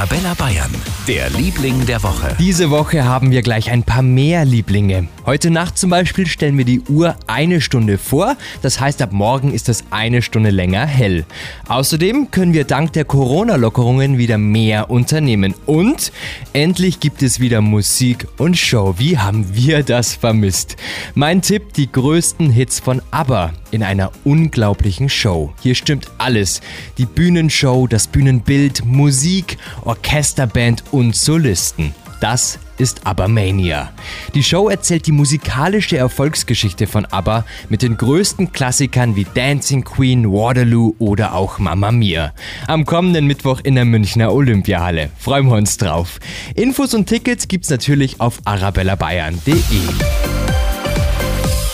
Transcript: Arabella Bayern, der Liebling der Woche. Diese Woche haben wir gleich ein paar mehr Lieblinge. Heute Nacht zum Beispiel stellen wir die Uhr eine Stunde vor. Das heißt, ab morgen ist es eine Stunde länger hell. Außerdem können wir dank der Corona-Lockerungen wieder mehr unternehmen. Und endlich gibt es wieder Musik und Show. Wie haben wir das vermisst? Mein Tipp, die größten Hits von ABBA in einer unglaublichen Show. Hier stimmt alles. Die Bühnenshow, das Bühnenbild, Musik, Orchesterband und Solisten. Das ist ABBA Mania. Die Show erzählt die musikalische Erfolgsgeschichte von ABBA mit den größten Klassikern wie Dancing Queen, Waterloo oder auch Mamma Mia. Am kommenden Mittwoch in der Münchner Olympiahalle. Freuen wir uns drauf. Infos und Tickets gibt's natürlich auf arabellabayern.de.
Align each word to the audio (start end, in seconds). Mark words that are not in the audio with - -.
Arabella 0.00 0.32
Bayern, 0.32 0.70
der 1.06 1.28
Liebling 1.28 1.84
der 1.84 2.02
Woche. 2.02 2.34
Diese 2.38 2.70
Woche 2.70 3.04
haben 3.04 3.32
wir 3.32 3.42
gleich 3.42 3.70
ein 3.70 3.82
paar 3.82 4.00
mehr 4.00 4.46
Lieblinge. 4.46 5.08
Heute 5.26 5.50
Nacht 5.50 5.76
zum 5.76 5.90
Beispiel 5.90 6.26
stellen 6.26 6.56
wir 6.56 6.64
die 6.64 6.80
Uhr 6.80 7.16
eine 7.26 7.60
Stunde 7.60 7.98
vor. 7.98 8.38
Das 8.62 8.80
heißt, 8.80 9.02
ab 9.02 9.12
morgen 9.12 9.52
ist 9.52 9.68
es 9.68 9.84
eine 9.90 10.22
Stunde 10.22 10.48
länger 10.48 10.86
hell. 10.86 11.26
Außerdem 11.68 12.30
können 12.30 12.54
wir 12.54 12.64
dank 12.64 12.94
der 12.94 13.04
Corona-Lockerungen 13.04 14.16
wieder 14.16 14.38
mehr 14.38 14.88
unternehmen. 14.88 15.54
Und 15.66 16.12
endlich 16.54 17.00
gibt 17.00 17.22
es 17.22 17.38
wieder 17.38 17.60
Musik 17.60 18.26
und 18.38 18.56
Show. 18.56 18.94
Wie 18.96 19.18
haben 19.18 19.54
wir 19.54 19.82
das 19.82 20.14
vermisst? 20.14 20.76
Mein 21.14 21.42
Tipp, 21.42 21.74
die 21.74 21.92
größten 21.92 22.48
Hits 22.48 22.80
von 22.80 23.02
ABBA 23.10 23.52
in 23.70 23.82
einer 23.82 24.12
unglaublichen 24.24 25.08
Show. 25.08 25.52
Hier 25.62 25.74
stimmt 25.74 26.10
alles. 26.18 26.60
Die 26.98 27.06
Bühnenshow, 27.06 27.86
das 27.86 28.06
Bühnenbild, 28.06 28.84
Musik, 28.84 29.58
Orchesterband 29.84 30.84
und 30.92 31.16
Solisten. 31.16 31.94
Das 32.20 32.58
ist 32.76 33.06
ABBA 33.06 33.28
Mania. 33.28 33.92
Die 34.34 34.42
Show 34.42 34.68
erzählt 34.68 35.06
die 35.06 35.12
musikalische 35.12 35.96
Erfolgsgeschichte 35.96 36.86
von 36.86 37.06
ABBA 37.06 37.44
mit 37.70 37.82
den 37.82 37.96
größten 37.96 38.52
Klassikern 38.52 39.16
wie 39.16 39.26
Dancing 39.34 39.84
Queen, 39.84 40.30
Waterloo 40.30 40.94
oder 40.98 41.34
auch 41.34 41.58
Mamma 41.58 41.90
Mia. 41.90 42.32
Am 42.66 42.84
kommenden 42.84 43.26
Mittwoch 43.26 43.60
in 43.62 43.74
der 43.74 43.86
Münchner 43.86 44.32
Olympiahalle. 44.32 45.10
Freuen 45.18 45.46
wir 45.46 45.56
uns 45.56 45.78
drauf. 45.78 46.20
Infos 46.54 46.92
und 46.92 47.06
Tickets 47.06 47.48
gibt's 47.48 47.70
natürlich 47.70 48.20
auf 48.20 48.40
arabellabayern.de. 48.44 50.39